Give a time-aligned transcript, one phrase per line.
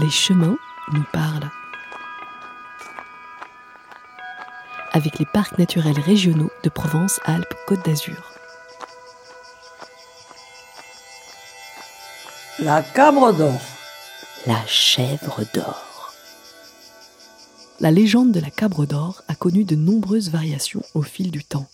[0.00, 0.56] Les chemins
[0.92, 1.50] nous parlent.
[4.92, 8.32] Avec les parcs naturels régionaux de Provence-Alpes-Côte d'Azur.
[12.60, 13.60] La cabre d'or.
[14.46, 16.12] La chèvre d'or.
[17.80, 21.66] La légende de la cabre d'or a connu de nombreuses variations au fil du temps.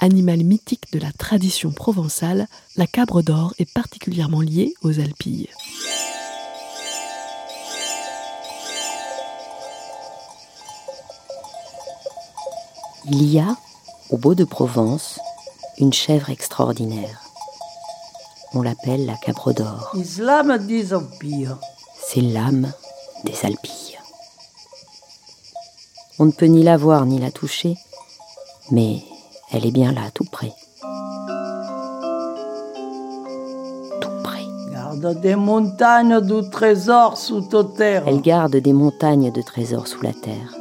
[0.00, 5.48] Animal mythique de la tradition provençale, la cabre d'or est particulièrement liée aux Alpilles.
[13.04, 13.56] Il y a,
[14.10, 15.18] au Beau de Provence,
[15.78, 17.20] une chèvre extraordinaire.
[18.54, 19.92] On l'appelle la cabre d'or.
[22.06, 22.72] C'est l'âme
[23.24, 23.98] des Alpilles.
[26.20, 27.76] On ne peut ni la voir ni la toucher,
[28.70, 29.02] mais
[29.50, 30.52] elle est bien là, tout près.
[34.00, 34.44] Tout près.
[34.70, 38.04] Garde des montagnes de trésors sous ta terre.
[38.06, 40.54] Elle garde des montagnes de trésors sous la terre.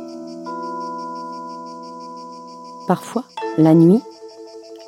[2.92, 3.24] Parfois,
[3.58, 4.02] la nuit,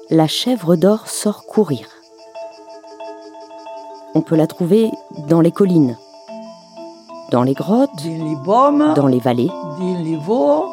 [0.09, 1.87] la chèvre d'or sort courir.
[4.13, 4.91] On peut la trouver
[5.29, 5.95] dans les collines,
[7.31, 10.65] dans les grottes, Dans les baumes, dans les vallées, dans les veaux,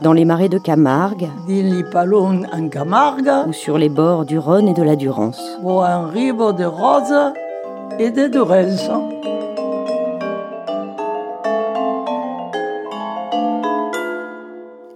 [0.00, 4.40] dans les marais de Camargue dans les palons en Camargue, ou sur les bords du
[4.40, 5.40] Rhône et de la Durance.
[5.62, 7.32] ou en rive de roses
[8.00, 8.90] et de Durance.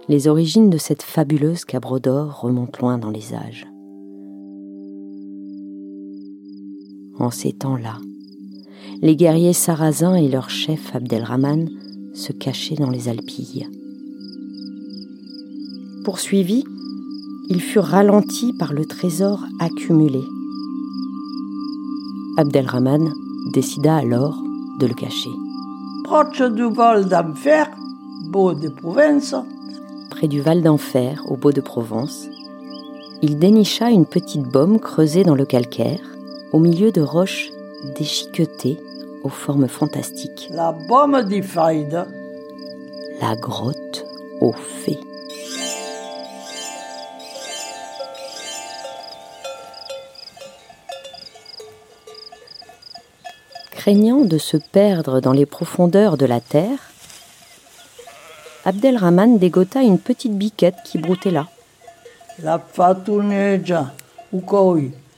[0.09, 3.67] Les origines de cette fabuleuse cabre d'or remontent loin dans les âges.
[7.19, 7.97] En ces temps-là,
[9.01, 11.69] les guerriers sarrasins et leur chef Abdelrahman
[12.13, 13.67] se cachaient dans les Alpilles.
[16.05, 16.63] Poursuivis,
[17.49, 20.21] ils furent ralentis par le trésor accumulé.
[22.37, 23.11] Abdelrahman
[23.51, 24.41] décida alors
[24.79, 25.31] de le cacher.
[26.05, 27.69] Proche du vol d'enfer,
[28.31, 29.35] beau de Provence,
[30.17, 32.25] près du Val d'Enfer, au Beau de Provence,
[33.21, 35.99] il dénicha une petite baume creusée dans le calcaire,
[36.51, 37.51] au milieu de roches
[37.95, 38.79] déchiquetées
[39.23, 40.49] aux formes fantastiques.
[40.51, 42.07] la baume des Faïdes,
[43.21, 44.07] La grotte
[44.41, 44.99] aux fées.
[53.71, 56.79] Craignant de se perdre dans les profondeurs de la terre,
[58.67, 61.47] Abdelrahman dégota une petite biquette qui broutait là.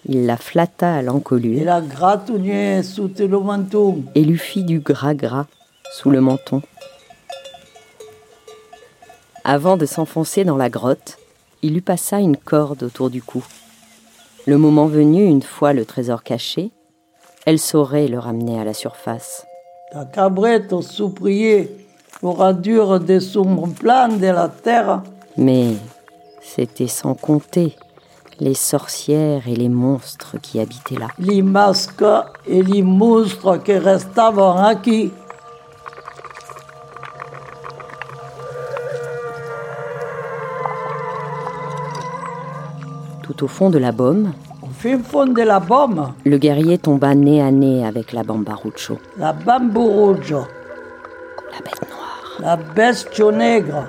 [0.06, 4.04] Il la flatta à l'encolure la gratougnée sous le menton.
[4.14, 5.48] et lui fit du gras gras
[5.92, 6.62] sous le menton.
[9.44, 11.18] Avant de s'enfoncer dans la grotte,
[11.64, 13.44] il lui passa une corde autour du cou.
[14.46, 16.70] Le moment venu, une fois le trésor caché,
[17.48, 19.48] elle saurait le ramener à la surface.
[19.92, 21.89] La cabrette souprier
[22.22, 25.02] aura dur des sombres plans de la terre,
[25.38, 25.74] Mais
[26.42, 27.76] c'était sans compter
[28.40, 31.08] les sorcières et les monstres qui habitaient là.
[31.20, 32.04] les masques
[32.48, 35.12] et les monstres qui restaient acquis.
[43.24, 47.14] Tout au fond de la baume, Au fin fond de la baume, le guerrier tomba
[47.16, 50.32] nez à nez avec la Bambarucho, la rouge,
[51.52, 51.89] la bête.
[52.40, 53.88] La bestia nègre,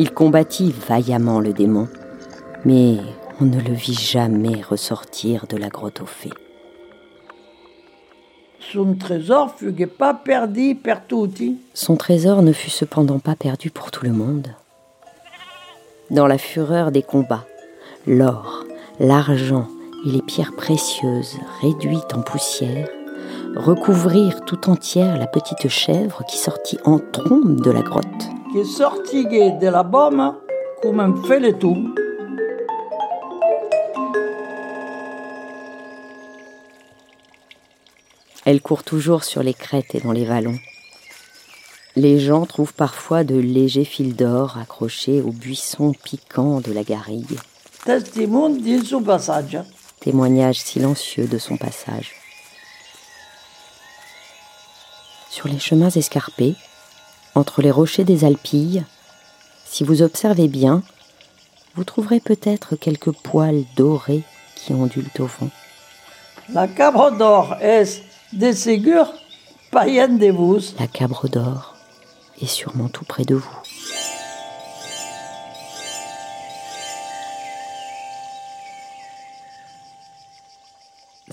[0.00, 1.88] Il combattit vaillamment le démon,
[2.64, 2.98] mais
[3.40, 6.30] on ne le vit jamais ressortir de la grotte aux fées.
[8.60, 11.56] son trésor fut pas perdu per tutti.
[11.74, 14.48] Son trésor ne fut cependant pas perdu pour tout le monde.
[16.10, 17.46] Dans la fureur des combats,
[18.06, 18.64] l'or,
[19.00, 19.66] l'argent
[20.06, 22.88] et les pierres précieuses réduites en poussière
[23.56, 28.04] recouvrirent tout entière la petite chèvre qui sortit en trombe de la grotte.
[28.52, 30.34] qui sortiguait de la baume
[30.82, 31.92] comme un feuilleton.
[38.44, 40.58] Elle court toujours sur les crêtes et dans les vallons.
[41.96, 47.38] Les gens trouvent parfois de légers fils d'or accrochés aux buissons piquants de la garrigue,
[47.84, 49.58] Testimone de son passage.
[50.00, 52.12] témoignage silencieux de son passage.
[55.30, 56.54] Sur les chemins escarpés,
[57.34, 58.84] entre les rochers des Alpilles,
[59.64, 60.82] si vous observez bien,
[61.74, 64.24] vous trouverez peut-être quelques poils dorés
[64.56, 65.50] qui ondulent au vent.
[66.52, 68.02] La cabre d'or est
[68.32, 69.12] de ségur?
[69.70, 70.60] Païenne de vous.
[70.78, 71.76] La cabre d'or
[72.40, 73.58] est sûrement tout près de vous.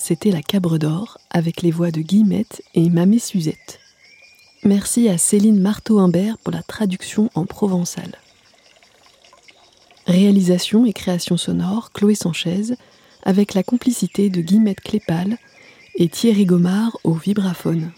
[0.05, 3.79] c'était La Cabre d'Or avec les voix de Guillemette et Mamé Suzette.
[4.65, 8.17] Merci à Céline Marteau-Imbert pour la traduction en provençal.
[10.07, 12.73] Réalisation et création sonore Chloé Sanchez
[13.21, 15.37] avec la complicité de Guillemette Clépal
[15.93, 17.91] et Thierry Gomard au vibraphone.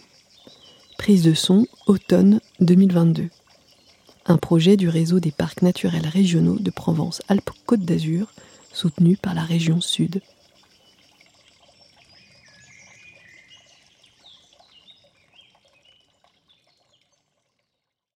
[0.98, 3.30] Prise de son automne 2022.
[4.25, 8.34] Un projet du réseau des parcs naturels régionaux de Provence-Alpes-Côte d'Azur
[8.74, 10.19] soutenu par la région Sud.